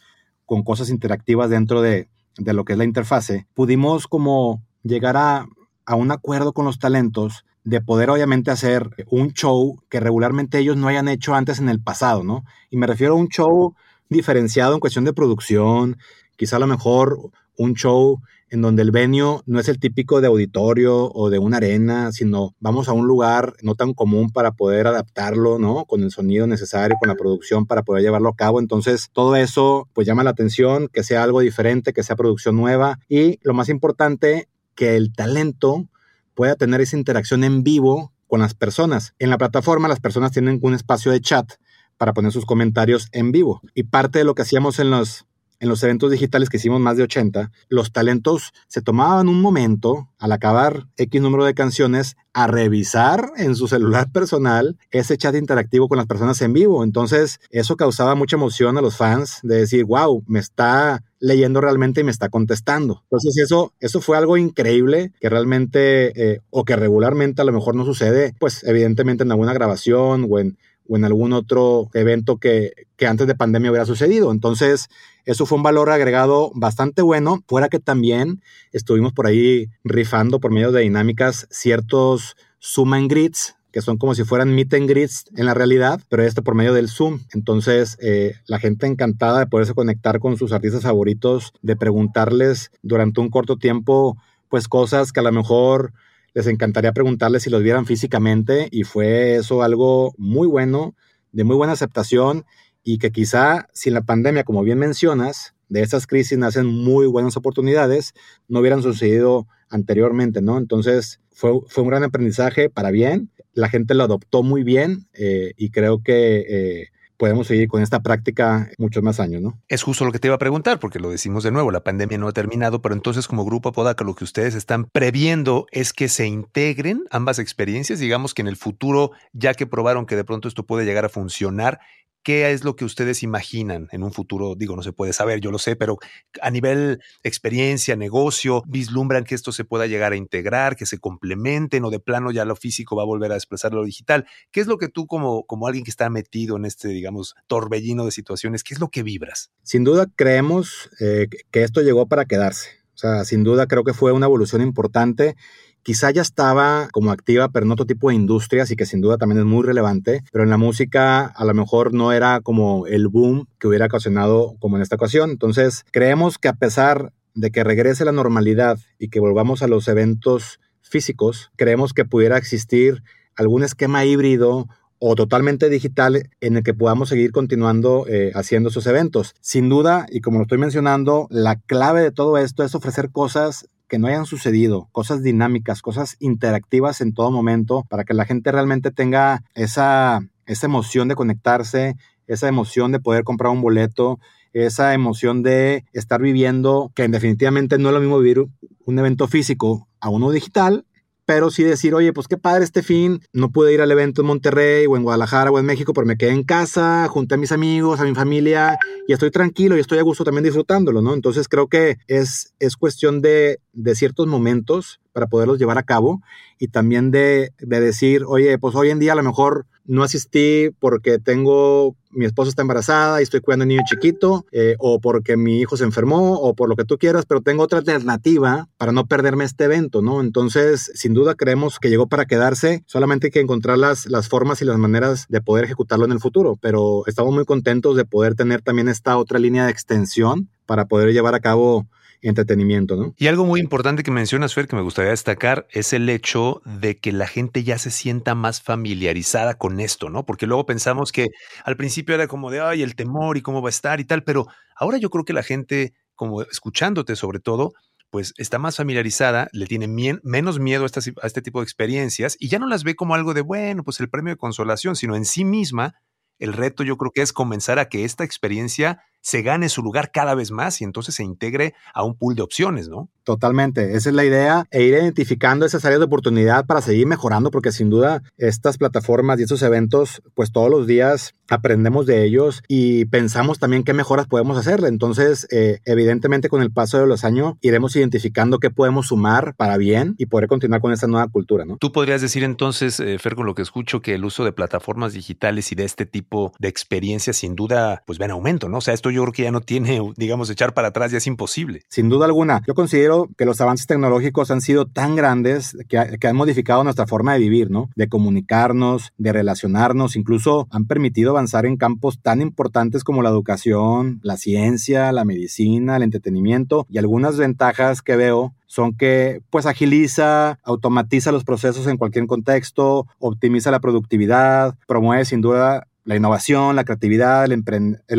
cosas 0.66 0.90
interactivas 0.90 1.50
dentro 1.50 1.82
de, 1.82 2.10
lo 2.38 2.64
que 2.64 2.74
es 2.74 2.78
la 2.78 2.84
interfase, 2.84 3.48
pudimos 3.56 4.08
como 4.08 4.62
llegar 4.84 5.18
a 5.18 5.48
un 5.96 6.12
acuerdo 6.12 6.54
con 6.54 6.66
los 6.66 6.78
talentos 6.78 7.44
de 7.64 7.82
poder 7.82 8.10
obviamente 8.10 8.52
hacer 8.52 8.90
un 9.10 9.32
show 9.34 9.82
que 9.90 10.00
regularmente 10.00 10.60
ellos 10.60 10.78
no 10.78 10.88
hayan 10.88 11.08
hecho 11.08 11.34
antes 11.34 11.60
en 11.60 11.70
el 11.70 11.82
pasado, 11.82 12.24
¿no? 12.24 12.44
Y 12.70 12.78
me 12.78 12.88
refiero 12.88 13.14
a 13.14 13.18
un 13.18 13.30
show 13.30 13.76
diferenciado 14.10 14.74
en 14.74 14.80
cuestión 14.80 15.06
de 15.06 15.14
producción, 15.14 15.98
quizá 16.36 16.58
a 16.58 16.60
lo 16.60 16.68
mejor 16.68 17.32
un 17.58 17.74
show 17.74 18.20
en 18.50 18.62
donde 18.62 18.84
el 18.84 18.92
venio 18.92 19.42
no 19.48 19.60
es 19.60 19.68
el 19.68 19.80
típico 19.80 20.22
de 20.22 20.28
auditorio 20.28 21.12
o 21.12 21.32
de 21.32 21.40
una 21.40 21.58
arena, 21.58 22.12
sino 22.12 22.54
vamos 22.60 22.88
a 22.88 22.94
un 22.94 23.08
lugar 23.08 23.56
no 23.64 23.74
tan 23.74 23.94
común 23.94 24.30
para 24.30 24.52
poder 24.52 24.86
adaptarlo, 24.86 25.58
¿no? 25.58 25.86
Con 25.86 26.04
el 26.04 26.12
sonido 26.12 26.46
necesario, 26.46 26.98
con 27.00 27.10
la 27.10 27.16
producción 27.16 27.66
para 27.66 27.82
poder 27.82 28.04
llevarlo 28.04 28.30
a 28.30 28.36
cabo. 28.36 28.60
Entonces, 28.60 29.10
todo 29.12 29.36
eso 29.36 29.90
pues 29.94 30.06
llama 30.06 30.24
la 30.24 30.30
atención, 30.30 30.88
que 30.94 31.04
sea 31.04 31.24
algo 31.24 31.40
diferente, 31.40 31.94
que 31.94 32.04
sea 32.04 32.16
producción 32.16 32.56
nueva 32.56 33.00
y 33.10 33.40
lo 33.42 33.56
más 33.56 33.70
importante, 33.70 34.48
que 34.76 34.98
el 34.98 35.14
talento 35.14 35.88
pueda 36.34 36.56
tener 36.56 36.82
esa 36.82 36.98
interacción 36.98 37.44
en 37.44 37.64
vivo 37.64 38.12
con 38.28 38.42
las 38.42 38.54
personas. 38.54 39.14
En 39.20 39.30
la 39.30 39.38
plataforma 39.38 39.88
las 39.88 40.00
personas 40.00 40.32
tienen 40.32 40.60
un 40.62 40.74
espacio 40.74 41.12
de 41.12 41.22
chat 41.22 41.54
para 41.98 42.14
poner 42.14 42.32
sus 42.32 42.46
comentarios 42.46 43.08
en 43.12 43.32
vivo. 43.32 43.62
Y 43.74 43.84
parte 43.84 44.20
de 44.20 44.26
lo 44.26 44.36
que 44.36 44.42
hacíamos 44.42 44.80
en 44.80 44.90
los 44.90 45.26
en 45.64 45.70
los 45.70 45.82
eventos 45.82 46.12
digitales 46.12 46.50
que 46.50 46.58
hicimos 46.58 46.82
más 46.82 46.98
de 46.98 47.04
80, 47.04 47.50
los 47.70 47.94
talentos 47.94 48.52
se 48.68 48.82
tomaban 48.82 49.30
un 49.30 49.42
momento 49.42 50.10
al 50.20 50.34
acabar 50.34 50.88
X 50.98 51.22
número 51.22 51.46
de 51.46 51.54
canciones 51.54 52.18
a 52.34 52.48
revisar 52.48 53.32
en 53.38 53.56
su 53.56 53.70
celular 53.70 54.12
personal 54.12 54.78
ese 54.92 55.18
chat 55.18 55.36
interactivo 55.36 55.88
con 55.88 55.98
las 55.98 56.08
personas 56.08 56.42
en 56.42 56.52
vivo. 56.52 56.84
Entonces, 56.84 57.40
eso 57.50 57.78
causaba 57.78 58.14
mucha 58.14 58.36
emoción 58.36 58.78
a 58.78 58.82
los 58.82 58.98
fans 58.98 59.40
de 59.44 59.60
decir, 59.60 59.86
wow, 59.86 60.22
me 60.28 60.40
está 60.40 61.02
leyendo 61.20 61.62
realmente 61.62 62.02
y 62.02 62.04
me 62.04 62.12
está 62.12 62.28
contestando. 62.28 63.02
Entonces, 63.04 63.38
eso, 63.38 63.72
eso 63.80 64.02
fue 64.02 64.18
algo 64.18 64.36
increíble 64.36 65.14
que 65.22 65.30
realmente, 65.30 66.34
eh, 66.34 66.42
o 66.50 66.66
que 66.66 66.76
regularmente 66.76 67.42
a 67.42 67.46
lo 67.46 67.54
mejor 67.54 67.76
no 67.76 67.86
sucede, 67.86 68.36
pues 68.38 68.66
evidentemente 68.66 69.24
en 69.24 69.32
alguna 69.32 69.54
grabación 69.54 70.28
o 70.30 70.40
en 70.40 70.58
o 70.88 70.98
en 70.98 71.06
algún 71.06 71.34
otro 71.34 71.90
evento 71.94 72.38
que, 72.38 72.74
que, 72.96 73.08
antes 73.08 73.28
de 73.28 73.36
pandemia 73.36 73.72
hubiera 73.72 73.86
sucedido. 73.86 74.32
Entonces, 74.32 74.90
eso 75.26 75.46
fue 75.46 75.58
un 75.58 75.64
valor 75.64 75.90
agregado 75.90 76.52
bastante 76.56 77.02
bueno, 77.02 77.44
fuera 77.48 77.70
que 77.70 77.80
también 77.80 78.42
estuvimos 78.72 79.14
por 79.14 79.28
ahí 79.28 79.70
rifando 79.84 80.40
por 80.40 80.52
medio 80.52 80.72
de 80.72 80.82
dinámicas 80.82 81.48
ciertos 81.50 82.36
Zoom 82.62 82.94
and 82.94 83.10
Grids, 83.10 83.56
que 83.74 83.82
son 83.82 83.98
como 83.98 84.14
si 84.14 84.24
fueran 84.24 84.54
meet 84.54 84.74
and 84.76 84.88
greets 84.88 85.26
en 85.36 85.48
la 85.48 85.56
realidad, 85.56 86.00
pero 86.08 86.24
esto 86.24 86.44
por 86.44 86.54
medio 86.54 86.74
del 86.74 86.90
Zoom. 86.90 87.22
Entonces, 87.34 87.98
eh, 88.02 88.36
la 88.46 88.60
gente 88.60 88.86
encantada 88.86 89.40
de 89.40 89.48
poderse 89.48 89.74
conectar 89.74 90.20
con 90.20 90.38
sus 90.38 90.52
artistas 90.52 90.84
favoritos, 90.84 91.54
de 91.64 91.76
preguntarles 91.76 92.72
durante 92.84 93.20
un 93.20 93.30
corto 93.30 93.58
tiempo, 93.58 94.16
pues 94.48 94.68
cosas 94.68 95.12
que 95.12 95.22
a 95.22 95.24
lo 95.24 95.32
mejor 95.32 95.92
les 96.34 96.48
encantaría 96.48 96.94
preguntarles 96.94 97.44
si 97.44 97.50
los 97.50 97.64
vieran 97.64 97.86
físicamente 97.86 98.68
y 98.72 98.84
fue 98.84 99.36
eso 99.36 99.64
algo 99.64 100.14
muy 100.18 100.48
bueno, 100.48 100.96
de 101.32 101.44
muy 101.44 101.56
buena 101.56 101.74
aceptación 101.74 102.46
y 102.84 102.98
que 102.98 103.12
quizá 103.12 103.68
sin 103.74 103.94
la 103.94 104.02
pandemia, 104.02 104.44
como 104.44 104.64
bien 104.64 104.80
mencionas, 104.80 105.56
de 105.70 105.82
estas 105.82 106.06
crisis 106.06 106.38
nacen 106.38 106.66
muy 106.66 107.08
buenas 107.08 107.38
oportunidades, 107.38 108.14
no 108.48 108.60
hubieran 108.60 108.84
sucedido 108.84 109.48
anteriormente, 109.70 110.42
¿no? 110.42 110.58
Entonces 110.58 111.20
fue, 111.32 111.52
fue 111.68 111.84
un 111.84 111.90
gran 111.90 112.04
aprendizaje 112.04 112.70
para 112.70 112.92
bien, 112.92 113.32
la 113.54 113.70
gente 113.70 113.94
lo 113.94 114.04
adoptó 114.04 114.44
muy 114.44 114.64
bien 114.64 115.08
eh, 115.14 115.54
y 115.58 115.70
creo 115.70 116.02
que... 116.04 116.46
Eh, 116.48 116.88
podemos 117.24 117.48
seguir 117.48 117.70
con 117.70 117.82
esta 117.82 118.02
práctica 118.02 118.70
muchos 118.78 119.02
más 119.02 119.22
años, 119.22 119.42
¿no? 119.42 119.58
Es 119.70 119.82
justo 119.82 120.04
lo 120.04 120.12
que 120.12 120.20
te 120.20 120.28
iba 120.28 120.36
a 120.36 120.40
preguntar, 120.40 120.82
porque 120.82 121.00
lo 121.00 121.10
decimos 121.10 121.46
de 121.46 121.52
nuevo, 121.52 121.72
la 121.72 121.82
pandemia 121.82 122.18
no 122.18 122.28
ha 122.28 122.34
terminado, 122.34 122.82
pero 122.82 122.94
entonces 122.94 123.30
como 123.30 123.46
Grupo 123.46 123.70
Apodaca 123.70 124.04
lo 124.04 124.14
que 124.14 124.26
ustedes 124.26 124.56
están 124.56 124.84
previendo 124.92 125.66
es 125.72 125.94
que 125.94 126.10
se 126.10 126.28
integren 126.28 127.06
ambas 127.12 127.40
experiencias, 127.40 128.00
digamos 128.00 128.34
que 128.34 128.42
en 128.42 128.50
el 128.50 128.58
futuro, 128.58 129.12
ya 129.32 129.54
que 129.54 129.66
probaron 129.66 130.06
que 130.06 130.18
de 130.18 130.26
pronto 130.26 130.50
esto 130.50 130.66
puede 130.66 130.84
llegar 130.84 131.06
a 131.06 131.10
funcionar, 131.10 131.80
¿Qué 132.24 132.52
es 132.52 132.64
lo 132.64 132.76
que 132.76 132.86
ustedes 132.86 133.22
imaginan 133.22 133.90
en 133.92 134.04
un 134.04 134.14
futuro? 134.14 134.56
Digo, 134.56 134.76
no 134.76 134.82
se 134.82 134.94
puede 134.94 135.12
saber, 135.12 135.42
yo 135.42 135.52
lo 135.52 135.60
sé, 135.60 135.76
pero 135.76 135.98
a 136.42 136.50
nivel 136.50 137.02
experiencia, 137.22 137.98
negocio, 137.98 138.64
vislumbran 138.66 139.26
que 139.26 139.36
esto 139.36 139.52
se 139.52 139.66
pueda 139.66 139.88
llegar 139.88 140.14
a 140.14 140.16
integrar, 140.16 140.78
que 140.78 140.86
se 140.86 141.00
complementen 141.00 141.84
o 141.84 141.90
de 141.90 142.00
plano 142.00 142.32
ya 142.32 142.46
lo 142.46 142.56
físico 142.56 142.96
va 142.96 143.04
a 143.04 143.06
volver 143.06 143.32
a 143.32 143.36
desplazar 143.36 143.74
lo 143.74 143.84
digital. 143.84 144.26
¿Qué 144.52 144.62
es 144.62 144.68
lo 144.68 144.78
que 144.78 144.88
tú 144.88 145.06
como, 145.06 145.44
como 145.44 145.68
alguien 145.68 145.84
que 145.84 145.92
está 145.92 146.10
metido 146.10 146.56
en 146.56 146.64
este, 146.64 146.88
digamos, 146.88 147.36
torbellino 147.48 148.06
de 148.06 148.12
situaciones, 148.12 148.64
qué 148.64 148.74
es 148.74 148.80
lo 148.80 148.88
que 148.88 149.04
vibras? 149.04 149.52
Sin 149.64 149.84
duda 149.84 150.08
creemos 150.16 150.90
eh, 151.02 151.28
que 151.52 151.64
esto 151.64 151.82
llegó 151.82 152.08
para 152.08 152.26
quedarse. 152.26 152.70
O 152.94 152.98
sea, 152.98 153.26
sin 153.26 153.44
duda 153.44 153.68
creo 153.68 153.84
que 153.84 153.94
fue 153.94 154.12
una 154.12 154.28
evolución 154.28 154.62
importante 154.62 155.36
quizá 155.84 156.12
ya 156.12 156.22
estaba 156.22 156.88
como 156.92 157.12
activa, 157.12 157.50
pero 157.50 157.66
en 157.66 157.72
otro 157.72 157.86
tipo 157.86 158.10
de 158.10 158.16
industrias 158.16 158.72
y 158.72 158.76
que 158.76 158.86
sin 158.86 159.02
duda 159.02 159.18
también 159.18 159.40
es 159.40 159.46
muy 159.46 159.64
relevante, 159.64 160.24
pero 160.32 160.44
en 160.44 160.50
la 160.50 160.58
música 160.58 161.26
a 161.26 161.46
lo 161.46 161.54
mejor 161.54 161.94
no 161.94 162.12
era 162.12 162.40
como 162.42 162.88
el 162.88 163.08
boom 163.10 163.48
que 163.60 163.68
hubiera 163.68 163.86
ocasionado 163.86 164.56
como 164.60 164.78
en 164.78 164.82
esta 164.82 164.96
ocasión. 164.96 165.30
Entonces, 165.30 165.86
creemos 165.92 166.38
que 166.38 166.48
a 166.48 166.54
pesar 166.54 167.14
de 167.36 167.52
que 167.52 167.64
regrese 167.64 168.06
la 168.06 168.12
normalidad 168.12 168.80
y 168.98 169.10
que 169.10 169.20
volvamos 169.20 169.62
a 169.62 169.68
los 169.68 169.88
eventos 169.88 170.60
físicos, 170.82 171.52
creemos 171.56 171.94
que 171.94 172.06
pudiera 172.06 172.38
existir 172.38 173.04
algún 173.36 173.64
esquema 173.64 174.06
híbrido 174.06 174.68
o 175.06 175.16
totalmente 175.16 175.68
digital 175.68 176.30
en 176.40 176.56
el 176.56 176.64
que 176.64 176.74
podamos 176.74 177.10
seguir 177.10 177.34
continuando 177.34 178.06
eh, 178.08 178.32
haciendo 178.36 178.70
esos 178.70 178.88
eventos. 178.88 179.34
Sin 179.42 179.68
duda, 179.68 180.06
y 180.10 180.22
como 180.22 180.38
lo 180.38 180.44
estoy 180.44 180.60
mencionando, 180.60 181.28
la 181.30 181.58
clave 181.58 182.02
de 182.02 182.12
todo 182.12 182.38
esto 182.38 182.64
es 182.64 182.74
ofrecer 182.74 183.12
cosas 183.12 183.68
que 183.94 184.00
no 184.00 184.08
hayan 184.08 184.26
sucedido, 184.26 184.90
cosas 184.92 185.22
dinámicas, 185.22 185.84
cosas 185.84 186.18
interactivas 186.20 187.00
en 187.00 187.14
todo 187.14 187.30
momento, 187.30 187.86
para 187.90 188.06
que 188.06 188.16
la 188.16 188.26
gente 188.26 188.52
realmente 188.52 188.90
tenga 188.90 189.44
esa, 189.54 190.28
esa 190.48 190.66
emoción 190.66 191.10
de 191.10 191.16
conectarse, 191.16 191.96
esa 192.26 192.48
emoción 192.48 192.92
de 192.92 193.00
poder 193.00 193.24
comprar 193.24 193.52
un 193.52 193.62
boleto, 193.62 194.20
esa 194.52 194.96
emoción 194.96 195.44
de 195.44 195.86
estar 195.94 196.24
viviendo, 196.24 196.92
que 196.96 197.08
definitivamente 197.08 197.78
no 197.78 197.90
es 197.90 197.94
lo 197.94 198.02
mismo 198.02 198.18
vivir 198.18 198.48
un 198.84 198.98
evento 198.98 199.28
físico 199.28 199.88
a 200.00 200.10
uno 200.10 200.32
digital, 200.32 200.88
pero 201.26 201.52
sí 201.52 201.64
decir, 201.64 201.94
oye, 201.94 202.14
pues 202.14 202.28
qué 202.28 202.38
padre 202.38 202.64
este 202.64 202.84
fin, 202.84 203.22
no 203.32 203.52
pude 203.52 203.74
ir 203.74 203.82
al 203.82 203.92
evento 203.92 204.22
en 204.22 204.28
Monterrey 204.28 204.86
o 204.88 204.98
en 204.98 205.04
Guadalajara 205.04 205.52
o 205.52 205.60
en 205.60 205.66
México, 205.66 205.94
pero 205.94 206.06
me 206.06 206.18
quedé 206.18 206.32
en 206.32 206.44
casa, 206.44 207.08
junté 207.10 207.36
a 207.36 207.38
mis 207.38 207.52
amigos, 207.52 208.00
a 208.00 208.06
mi 208.06 208.14
familia 208.14 208.78
y 209.08 209.14
estoy 209.14 209.32
tranquilo 209.32 209.78
y 209.78 209.80
estoy 209.80 210.00
a 210.00 210.04
gusto 210.04 210.24
también 210.24 210.44
disfrutándolo, 210.44 211.02
¿no? 211.02 211.14
Entonces 211.14 211.48
creo 211.48 211.68
que 211.68 211.98
es, 212.08 212.54
es 212.60 212.76
cuestión 212.76 213.22
de, 213.22 213.60
de 213.74 213.96
ciertos 213.96 214.28
momentos 214.28 215.00
para 215.14 215.28
poderlos 215.28 215.60
llevar 215.60 215.78
a 215.78 215.84
cabo 215.84 216.22
y 216.60 216.68
también 216.68 217.12
de, 217.12 217.54
de 217.60 217.80
decir, 217.80 218.24
oye, 218.28 218.58
pues 218.58 218.76
hoy 218.76 218.90
en 218.90 219.00
día 219.00 219.14
a 219.14 219.16
lo 219.16 219.24
mejor 219.24 219.66
no 219.86 220.04
asistí 220.04 220.70
porque 220.80 221.20
tengo, 221.20 221.96
mi 222.12 222.26
esposa 222.26 222.50
está 222.50 222.62
embarazada 222.62 223.20
y 223.20 223.24
estoy 223.24 223.42
cuidando 223.42 223.64
a 223.64 223.66
un 223.66 223.70
niño 223.70 223.82
chiquito, 223.86 224.46
eh, 224.52 224.76
o 224.80 225.00
porque 225.00 225.36
mi 225.38 225.60
hijo 225.60 225.78
se 225.78 225.84
enfermó, 225.84 226.36
o 226.36 226.54
por 226.54 226.70
lo 226.70 226.76
que 226.76 226.86
tú 226.86 226.98
quieras, 226.98 227.26
pero 227.26 227.42
tengo 227.42 227.64
otra 227.64 227.80
alternativa 227.80 228.70
para 228.78 228.92
no 228.92 229.06
perderme 229.06 229.44
este 229.44 229.66
evento, 229.66 230.02
¿no? 230.02 230.22
Entonces, 230.22 230.92
sin 230.96 231.14
duda 231.14 231.36
creemos 231.36 231.80
que 231.80 231.90
llegó 231.90 232.08
para 232.08 232.26
quedarse, 232.26 232.84
solamente 232.88 233.28
hay 233.28 233.32
que 233.32 233.42
encontrar 233.42 233.78
las, 233.78 234.06
las 234.06 234.30
formas 234.30 234.62
y 234.62 234.66
las 234.66 234.78
maneras 234.78 235.26
de 235.30 235.42
poder 235.42 235.66
ejecutarlo 235.66 236.06
en 236.06 236.12
el 236.12 236.20
futuro, 236.20 236.58
pero 236.62 237.04
estamos 237.08 237.34
muy 237.34 237.46
contentos 237.46 237.96
de 237.96 238.06
poder 238.06 238.36
tener 238.36 238.62
también 238.62 238.88
esta 238.88 239.18
otra 239.18 239.40
línea 239.40 239.66
de 239.66 239.72
extensión 239.72 240.50
para 240.66 240.86
poder 240.86 241.12
llevar 241.12 241.36
a 241.36 241.40
cabo 241.40 241.88
entretenimiento, 242.30 242.96
¿no? 242.96 243.14
Y 243.18 243.28
algo 243.28 243.46
muy 243.46 243.60
importante 243.60 244.04
que 244.04 244.12
mencionas, 244.12 244.54
Fer, 244.54 244.68
que 244.68 244.76
me 244.76 244.82
gustaría 244.82 245.12
destacar, 245.12 245.68
es 245.72 245.94
el 245.94 246.10
hecho 246.10 246.62
de 246.66 246.98
que 247.00 247.12
la 247.12 247.28
gente 247.28 247.64
ya 247.64 247.78
se 247.78 247.92
sienta 247.92 248.36
más 248.36 248.62
familiarizada 248.62 249.56
con 249.56 249.80
esto, 249.80 250.10
¿no? 250.10 250.26
Porque 250.26 250.48
luego 250.48 250.66
pensamos 250.66 251.12
que 251.12 251.28
al 251.64 251.78
principio 251.78 252.16
era 252.16 252.28
como 252.28 252.52
de, 252.52 252.62
ay, 252.62 252.82
el 252.82 252.96
temor 252.96 253.38
y 253.38 253.42
cómo 253.42 253.62
va 253.62 253.70
a 253.70 253.72
estar 253.72 254.00
y 254.00 254.06
tal, 254.06 254.24
pero 254.24 254.48
ahora 254.76 254.98
yo 254.98 255.10
creo 255.10 255.26
que 255.26 255.34
la 255.34 255.44
gente, 255.44 255.94
como 256.16 256.42
escuchándote 256.42 257.16
sobre 257.16 257.40
todo, 257.40 257.74
pues 258.10 258.34
está 258.38 258.60
más 258.60 258.78
familiarizada, 258.78 259.50
le 259.54 259.66
tiene 259.66 259.88
menos 259.88 260.60
miedo 260.60 260.86
a, 260.86 260.88
a 260.88 261.28
este 261.28 261.42
tipo 261.42 261.60
de 261.60 261.64
experiencias 261.64 262.38
y 262.40 262.48
ya 262.48 262.60
no 262.60 262.68
las 262.68 262.84
ve 262.84 262.96
como 262.96 263.16
algo 263.16 263.34
de, 263.34 263.42
bueno, 263.42 263.84
pues 263.84 264.00
el 264.00 264.10
premio 264.10 264.34
de 264.34 264.38
consolación, 264.38 264.96
sino 264.96 265.16
en 265.16 265.26
sí 265.26 265.46
misma, 265.46 265.96
el 266.38 266.54
reto 266.54 266.84
yo 266.84 266.98
creo 266.98 267.12
que 267.12 267.24
es 267.24 267.34
comenzar 267.34 267.80
a 267.80 267.90
que 267.90 268.06
esta 268.06 268.24
experiencia 268.24 269.02
se 269.24 269.42
gane 269.42 269.70
su 269.70 269.82
lugar 269.82 270.12
cada 270.12 270.36
vez 270.36 270.52
más 270.52 270.82
y 270.82 270.84
entonces 270.84 271.16
se 271.16 271.24
integre 271.24 271.74
a 271.94 272.04
un 272.04 272.16
pool 272.16 272.36
de 272.36 272.44
opciones, 272.44 272.90
¿no? 272.90 273.10
Totalmente, 273.24 273.96
esa 273.96 274.10
es 274.10 274.16
la 274.16 274.26
idea, 274.26 274.66
e 274.70 274.84
ir 274.84 274.94
identificando 274.96 275.66
esas 275.66 275.86
áreas 275.86 276.02
de 276.02 276.06
oportunidad 276.06 276.66
para 276.66 276.82
seguir 276.82 277.08
mejorando, 277.08 277.52
porque 277.52 277.72
sin 277.72 277.90
duda 277.90 278.22
estas 278.38 278.78
plataformas 278.78 279.40
y 279.40 279.44
estos 279.44 279.62
eventos, 279.62 280.22
pues 280.36 280.52
todos 280.52 280.70
los 280.70 280.88
días 280.88 281.34
aprendemos 281.50 282.06
de 282.06 282.26
ellos 282.26 282.64
y 282.68 283.06
pensamos 283.06 283.60
también 283.60 283.84
qué 283.84 283.94
mejoras 283.94 284.28
podemos 284.28 284.58
hacerle. 284.58 284.90
Entonces, 284.90 285.48
eh, 285.52 285.80
evidentemente 285.86 286.50
con 286.50 286.62
el 286.62 286.72
paso 286.72 287.00
de 287.00 287.08
los 287.08 287.24
años 287.24 287.54
iremos 287.62 287.96
identificando 287.96 288.60
qué 288.60 288.70
podemos 288.70 289.08
sumar 289.08 289.56
para 289.56 289.78
bien 289.78 290.16
y 290.18 290.26
poder 290.26 290.50
continuar 290.50 290.82
con 290.82 290.92
esta 290.92 291.08
nueva 291.08 291.28
cultura, 291.30 291.64
¿no? 291.64 291.78
Tú 291.78 291.94
podrías 291.94 292.22
decir 292.22 292.44
entonces, 292.44 293.00
eh, 293.00 293.18
Fer, 293.20 293.36
con 293.36 293.46
lo 293.46 293.56
que 293.56 293.62
escucho, 293.62 294.02
que 294.02 294.16
el 294.16 294.26
uso 294.26 294.44
de 294.44 294.52
plataformas 294.52 295.14
digitales 295.14 295.72
y 295.72 295.76
de 295.76 295.86
este 295.86 296.06
tipo 296.06 296.52
de 296.60 296.68
experiencias 296.68 297.38
sin 297.38 297.56
duda, 297.56 298.04
pues 298.06 298.20
ven 298.20 298.32
aumento, 298.32 298.68
¿no? 298.68 298.80
O 298.80 298.82
sea, 298.82 298.94
esto 298.94 299.13
yo 299.14 299.22
creo 299.24 299.34
que 299.34 299.44
ya 299.44 299.52
no 299.52 299.62
tiene, 299.62 300.02
digamos, 300.18 300.50
echar 300.50 300.74
para 300.74 300.90
atrás, 300.90 301.12
ya 301.12 301.18
es 301.18 301.28
imposible. 301.28 301.84
Sin 301.90 302.10
duda 302.10 302.26
alguna. 302.26 302.62
Yo 302.68 302.74
considero 302.74 303.30
que 303.38 303.46
los 303.46 303.62
avances 303.62 303.88
tecnológicos 303.88 304.52
han 304.52 304.62
sido 304.62 304.86
tan 304.86 305.16
grandes 305.16 305.78
que, 305.88 305.98
han 305.98 306.36
modificado 306.36 306.84
nuestra 306.84 307.08
forma 307.08 307.34
de 307.34 307.40
vivir, 307.40 307.70
¿no? 307.70 307.90
De 307.96 308.08
comunicarnos, 308.08 309.14
de 309.18 309.34
relacionarnos, 309.34 310.16
incluso 310.16 310.68
han 310.72 310.86
permitido 310.86 311.32
avanzar 311.32 311.66
en 311.66 311.78
campos 311.78 312.20
tan 312.22 312.42
importantes 312.42 313.04
como 313.04 313.22
la 313.22 313.30
educación, 313.30 314.20
la 314.24 314.38
ciencia, 314.38 315.12
la 315.12 315.26
medicina, 315.26 315.98
el 315.98 316.04
entretenimiento 316.04 316.86
y 316.90 316.98
algunas 316.98 317.38
ventajas 317.38 318.02
que 318.02 318.16
veo 318.16 318.54
son 318.74 318.96
que 318.96 319.42
pues 319.52 319.68
agiliza, 319.68 320.58
automatiza 320.64 321.32
los 321.32 321.44
procesos 321.44 321.86
en 321.86 321.98
cualquier 321.98 322.26
contexto, 322.26 323.06
optimiza 323.20 323.70
la 323.70 323.80
productividad, 323.80 324.76
promueve 324.88 325.26
sin 325.26 325.42
duda 325.42 325.88
la 326.06 326.16
innovación, 326.16 326.76
la 326.76 326.84
creatividad, 326.84 327.46
el, 327.46 327.52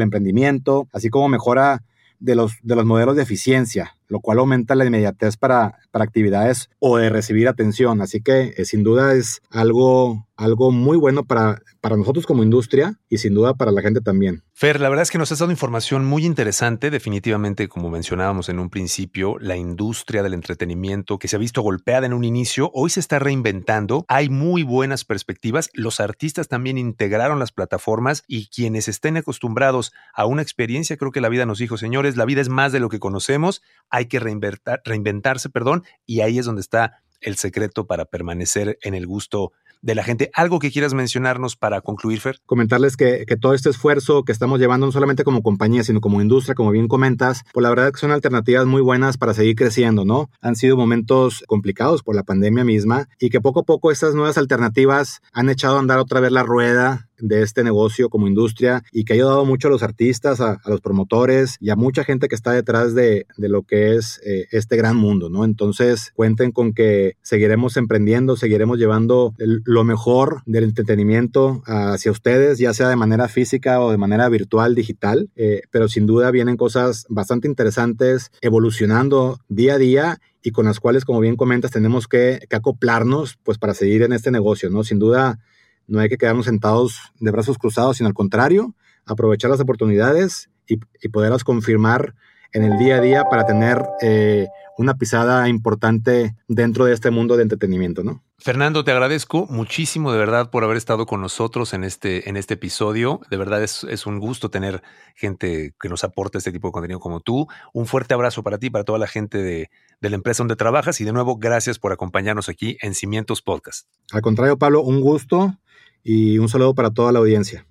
emprendimiento, 0.02 0.88
así 0.92 1.10
como 1.10 1.28
mejora 1.28 1.82
de 2.18 2.34
los, 2.34 2.54
de 2.62 2.76
los 2.76 2.86
modelos 2.86 3.16
de 3.16 3.22
eficiencia, 3.22 3.96
lo 4.14 4.20
cual 4.20 4.38
aumenta 4.38 4.76
la 4.76 4.84
inmediatez 4.84 5.36
para, 5.36 5.78
para 5.90 6.04
actividades 6.04 6.70
o 6.78 6.98
de 6.98 7.10
recibir 7.10 7.48
atención. 7.48 8.00
Así 8.00 8.22
que 8.22 8.54
eh, 8.56 8.64
sin 8.64 8.84
duda 8.84 9.14
es 9.14 9.42
algo 9.50 10.24
algo 10.36 10.72
muy 10.72 10.96
bueno 10.96 11.24
para, 11.24 11.62
para 11.80 11.96
nosotros 11.96 12.26
como 12.26 12.42
industria 12.42 12.98
y 13.08 13.18
sin 13.18 13.34
duda 13.34 13.54
para 13.54 13.70
la 13.70 13.82
gente 13.82 14.00
también. 14.00 14.42
Fer, 14.52 14.80
la 14.80 14.88
verdad 14.88 15.02
es 15.02 15.10
que 15.10 15.18
nos 15.18 15.32
has 15.32 15.40
dado 15.40 15.50
información 15.50 16.04
muy 16.04 16.24
interesante. 16.24 16.90
Definitivamente, 16.90 17.68
como 17.68 17.90
mencionábamos 17.90 18.48
en 18.48 18.58
un 18.58 18.70
principio, 18.70 19.36
la 19.40 19.56
industria 19.56 20.22
del 20.22 20.34
entretenimiento 20.34 21.18
que 21.18 21.28
se 21.28 21.36
ha 21.36 21.38
visto 21.38 21.62
golpeada 21.62 22.06
en 22.06 22.12
un 22.12 22.24
inicio, 22.24 22.70
hoy 22.72 22.90
se 22.90 23.00
está 23.00 23.18
reinventando. 23.18 24.04
Hay 24.08 24.28
muy 24.28 24.62
buenas 24.62 25.04
perspectivas. 25.04 25.70
Los 25.72 26.00
artistas 26.00 26.48
también 26.48 26.78
integraron 26.78 27.38
las 27.38 27.52
plataformas 27.52 28.22
y 28.26 28.46
quienes 28.48 28.88
estén 28.88 29.16
acostumbrados 29.16 29.92
a 30.14 30.26
una 30.26 30.42
experiencia, 30.42 30.96
creo 30.96 31.10
que 31.10 31.20
la 31.20 31.28
vida 31.28 31.46
nos 31.46 31.58
dijo, 31.58 31.76
señores, 31.76 32.16
la 32.16 32.24
vida 32.24 32.40
es 32.40 32.48
más 32.48 32.72
de 32.72 32.80
lo 32.80 32.88
que 32.88 33.00
conocemos. 33.00 33.62
Que 34.08 34.20
reinventarse, 34.20 35.50
perdón, 35.50 35.84
y 36.06 36.20
ahí 36.20 36.38
es 36.38 36.46
donde 36.46 36.60
está 36.60 37.02
el 37.20 37.36
secreto 37.36 37.86
para 37.86 38.04
permanecer 38.04 38.78
en 38.82 38.94
el 38.94 39.06
gusto 39.06 39.52
de 39.84 39.94
la 39.94 40.02
gente. 40.02 40.30
¿Algo 40.32 40.58
que 40.58 40.70
quieras 40.70 40.94
mencionarnos 40.94 41.56
para 41.56 41.82
concluir, 41.82 42.18
Fer? 42.18 42.38
Comentarles 42.46 42.96
que, 42.96 43.26
todo 43.38 43.52
este 43.52 43.68
esfuerzo 43.68 44.24
que 44.24 44.32
estamos 44.32 44.58
llevando, 44.58 44.86
no 44.86 44.92
solamente 44.92 45.24
como 45.24 45.42
compañía, 45.42 45.84
sino 45.84 46.00
como 46.00 46.22
industria, 46.22 46.54
como 46.54 46.70
bien 46.70 46.88
comentas, 46.88 47.42
pues 47.52 47.62
la 47.62 47.68
verdad 47.68 47.92
que 47.92 48.00
son 48.00 48.10
alternativas 48.10 48.64
muy 48.64 48.80
buenas 48.80 49.18
para 49.18 49.34
seguir 49.34 49.56
creciendo, 49.56 50.06
¿no? 50.06 50.30
Han 50.40 50.56
sido 50.56 50.78
momentos 50.78 51.44
complicados 51.46 52.02
por 52.02 52.14
la 52.14 52.22
pandemia 52.22 52.64
misma 52.64 53.08
y 53.18 53.28
que 53.28 53.42
poco 53.42 53.60
a 53.60 53.64
poco 53.64 53.90
estas 53.90 54.14
nuevas 54.14 54.38
alternativas 54.38 55.20
han 55.32 55.50
echado 55.50 55.76
a 55.76 55.80
andar 55.80 55.98
otra 55.98 56.20
vez 56.20 56.32
la 56.32 56.44
rueda 56.44 57.08
de 57.18 57.42
este 57.42 57.64
negocio 57.64 58.08
como 58.08 58.28
industria 58.28 58.82
y 58.92 59.04
que 59.04 59.12
ha 59.12 59.16
ayudado 59.16 59.44
mucho 59.44 59.68
a 59.68 59.70
los 59.70 59.82
artistas, 59.82 60.40
a, 60.40 60.60
los 60.66 60.80
promotores 60.80 61.56
y 61.60 61.70
a 61.70 61.76
mucha 61.76 62.04
gente 62.04 62.28
que 62.28 62.34
está 62.34 62.52
detrás 62.52 62.94
de, 62.94 63.26
lo 63.36 63.62
que 63.62 63.96
es 63.96 64.20
eh, 64.24 64.46
este 64.50 64.76
gran 64.76 64.96
mundo, 64.96 65.28
¿no? 65.28 65.44
Entonces 65.44 66.12
cuenten 66.14 66.52
con 66.52 66.72
que 66.72 67.16
seguiremos 67.22 67.76
emprendiendo, 67.76 68.36
seguiremos 68.36 68.78
llevando 68.78 69.34
lo 69.38 69.84
mejor 69.84 70.42
del 70.46 70.64
entretenimiento 70.64 71.62
hacia 71.66 72.10
ustedes, 72.10 72.58
ya 72.58 72.74
sea 72.74 72.88
de 72.88 72.96
manera 72.96 73.28
física 73.28 73.80
o 73.80 73.90
de 73.90 73.98
manera 73.98 74.28
virtual, 74.28 74.74
digital, 74.74 75.30
eh, 75.36 75.62
pero 75.70 75.88
sin 75.88 76.06
duda 76.06 76.30
vienen 76.30 76.56
cosas 76.56 77.06
bastante 77.08 77.48
interesantes, 77.48 78.30
evolucionando 78.40 79.40
día 79.48 79.74
a 79.74 79.78
día 79.78 80.18
y 80.42 80.50
con 80.50 80.66
las 80.66 80.78
cuales, 80.78 81.04
como 81.04 81.20
bien 81.20 81.36
comentas, 81.36 81.70
tenemos 81.70 82.06
que, 82.06 82.40
que 82.48 82.56
acoplarnos 82.56 83.38
pues 83.42 83.58
para 83.58 83.74
seguir 83.74 84.02
en 84.02 84.12
este 84.12 84.30
negocio, 84.30 84.68
¿no? 84.70 84.84
Sin 84.84 84.98
duda 84.98 85.38
no 85.86 86.00
hay 86.00 86.08
que 86.08 86.16
quedarnos 86.16 86.46
sentados 86.46 87.12
de 87.20 87.30
brazos 87.30 87.58
cruzados, 87.58 87.98
sino 87.98 88.08
al 88.08 88.14
contrario, 88.14 88.74
aprovechar 89.06 89.50
las 89.50 89.60
oportunidades 89.60 90.50
y, 90.66 90.78
poderlas 91.08 91.44
confirmar 91.44 92.14
en 92.52 92.64
el 92.64 92.78
día 92.78 92.96
a 92.96 93.00
día 93.00 93.24
para 93.24 93.44
tener 93.44 93.82
eh, 94.00 94.46
una 94.78 94.94
pisada 94.94 95.48
importante 95.48 96.34
dentro 96.48 96.86
de 96.86 96.94
este 96.94 97.10
mundo 97.10 97.36
de 97.36 97.42
entretenimiento, 97.42 98.02
¿no? 98.02 98.23
Fernando, 98.44 98.84
te 98.84 98.90
agradezco 98.90 99.46
muchísimo 99.48 100.12
de 100.12 100.18
verdad 100.18 100.50
por 100.50 100.64
haber 100.64 100.76
estado 100.76 101.06
con 101.06 101.22
nosotros 101.22 101.72
en 101.72 101.82
este, 101.82 102.28
en 102.28 102.36
este 102.36 102.52
episodio. 102.52 103.22
De 103.30 103.38
verdad 103.38 103.62
es, 103.62 103.84
es, 103.84 104.04
un 104.04 104.20
gusto 104.20 104.50
tener 104.50 104.82
gente 105.14 105.72
que 105.80 105.88
nos 105.88 106.04
aporte 106.04 106.36
este 106.36 106.52
tipo 106.52 106.68
de 106.68 106.72
contenido 106.72 107.00
como 107.00 107.20
tú. 107.20 107.46
Un 107.72 107.86
fuerte 107.86 108.12
abrazo 108.12 108.42
para 108.42 108.58
ti, 108.58 108.68
para 108.68 108.84
toda 108.84 108.98
la 108.98 109.06
gente 109.06 109.38
de, 109.38 109.70
de 110.02 110.10
la 110.10 110.16
empresa 110.16 110.42
donde 110.42 110.56
trabajas 110.56 111.00
y 111.00 111.04
de 111.04 111.14
nuevo 111.14 111.38
gracias 111.38 111.78
por 111.78 111.92
acompañarnos 111.92 112.50
aquí 112.50 112.76
en 112.82 112.94
Cimientos 112.94 113.40
Podcast. 113.40 113.88
Al 114.12 114.20
contrario, 114.20 114.58
Pablo, 114.58 114.82
un 114.82 115.00
gusto 115.00 115.58
y 116.02 116.36
un 116.36 116.50
saludo 116.50 116.74
para 116.74 116.90
toda 116.90 117.12
la 117.12 117.20
audiencia. 117.20 117.66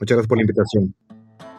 Muchas 0.00 0.16
gracias 0.16 0.26
por 0.26 0.38
la 0.38 0.42
invitación. 0.42 0.96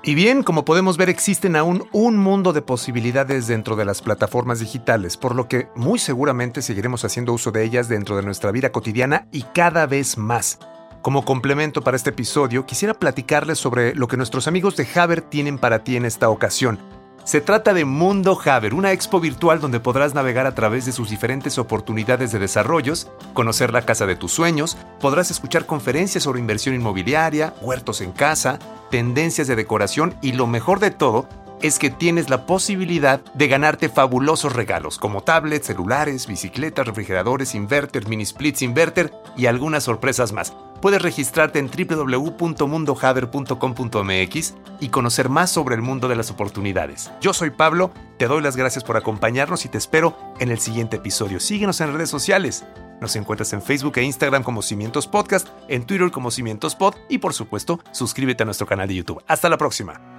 Y 0.02 0.16
bien, 0.16 0.44
como 0.44 0.64
podemos 0.64 0.96
ver, 0.96 1.10
existen 1.10 1.58
aún 1.58 1.88
un 1.92 2.18
mundo 2.18 2.54
de 2.54 2.62
posibilidades 2.62 3.48
dentro 3.48 3.76
de 3.76 3.84
las 3.84 4.02
plataformas 4.02 4.62
digitales, 4.62 5.18
por 5.18 5.36
lo 5.36 5.50
que 5.50 5.68
muy 5.76 6.00
seguramente 6.00 6.62
seguiremos 6.62 7.04
haciendo 7.04 7.34
uso 7.34 7.52
de 7.52 7.66
ellas 7.66 7.90
dentro 7.90 8.16
de 8.16 8.24
nuestra 8.24 8.52
vida 8.52 8.72
cotidiana 8.72 9.28
y 9.32 9.44
cada 9.54 9.88
vez 9.88 10.18
más. 10.18 10.60
Como 11.02 11.26
complemento 11.26 11.82
para 11.82 11.98
este 11.98 12.12
episodio, 12.12 12.66
quisiera 12.66 12.94
platicarles 12.94 13.58
sobre 13.58 13.94
lo 13.94 14.08
que 14.08 14.16
nuestros 14.16 14.48
amigos 14.48 14.78
de 14.78 14.88
Haber 14.96 15.22
tienen 15.22 15.58
para 15.58 15.84
ti 15.84 15.98
en 15.98 16.06
esta 16.06 16.30
ocasión. 16.30 16.80
Se 17.24 17.42
trata 17.42 17.74
de 17.74 17.86
Mundo 17.86 18.40
Haber, 18.44 18.74
una 18.74 18.92
expo 18.92 19.20
virtual 19.20 19.60
donde 19.60 19.80
podrás 19.80 20.16
navegar 20.16 20.48
a 20.48 20.56
través 20.56 20.86
de 20.86 20.92
sus 20.92 21.10
diferentes 21.10 21.58
oportunidades 21.58 22.32
de 22.32 22.40
desarrollos, 22.40 23.08
conocer 23.34 23.72
la 23.72 23.84
casa 23.84 24.08
de 24.08 24.16
tus 24.16 24.32
sueños, 24.32 24.78
podrás 25.00 25.30
escuchar 25.30 25.66
conferencias 25.66 26.24
sobre 26.24 26.40
inversión 26.40 26.74
inmobiliaria, 26.74 27.54
huertos 27.62 28.02
en 28.02 28.12
casa, 28.12 28.58
tendencias 28.90 29.48
de 29.48 29.56
decoración 29.56 30.16
y 30.22 30.32
lo 30.32 30.48
mejor 30.48 30.80
de 30.80 30.92
todo 30.92 31.28
es 31.62 31.80
que 31.80 31.90
tienes 31.90 32.30
la 32.30 32.46
posibilidad 32.46 33.22
de 33.34 33.48
ganarte 33.48 33.88
fabulosos 33.90 34.54
regalos 34.54 34.98
como 34.98 35.22
tablets, 35.22 35.68
celulares, 35.68 36.28
bicicletas, 36.28 36.88
refrigeradores, 36.88 37.56
inverter, 37.56 38.08
mini 38.08 38.26
splits 38.26 38.62
inverter 38.62 39.12
y 39.36 39.48
algunas 39.48 39.84
sorpresas 39.84 40.32
más. 40.32 40.54
Puedes 40.82 41.02
registrarte 41.02 41.60
en 41.60 41.70
www.mundohaber.com.mx 41.70 44.54
y 44.80 44.88
conocer 44.90 45.30
más 45.30 45.50
sobre 45.52 45.76
el 45.76 45.82
mundo 45.82 46.08
de 46.08 46.16
las 46.16 46.32
oportunidades. 46.32 47.12
Yo 47.20 47.34
soy 47.34 47.50
Pablo, 47.50 47.92
te 48.18 48.28
doy 48.28 48.42
las 48.42 48.56
gracias 48.56 48.86
por 48.86 48.98
acompañarnos 48.98 49.66
y 49.66 49.70
te 49.70 49.78
espero 49.78 50.18
en 50.40 50.50
el 50.52 50.60
siguiente 50.60 50.98
episodio. 50.98 51.40
Síguenos 51.40 51.82
en 51.82 51.94
redes 51.94 52.10
sociales. 52.10 52.66
Nos 53.02 53.16
encuentras 53.16 53.54
en 53.54 53.62
Facebook 53.62 53.98
e 53.98 54.04
Instagram 54.04 54.44
como 54.44 54.62
Cimientos 54.62 55.08
Podcast, 55.08 55.48
en 55.68 55.86
Twitter 55.86 56.12
como 56.12 56.32
Cimientos 56.32 56.76
Pod 56.76 56.96
y 57.10 57.18
por 57.20 57.34
supuesto, 57.34 57.80
suscríbete 57.92 58.44
a 58.44 58.46
nuestro 58.46 58.68
canal 58.68 58.88
de 58.88 58.96
YouTube. 58.96 59.22
Hasta 59.28 59.50
la 59.50 59.58
próxima. 59.58 60.19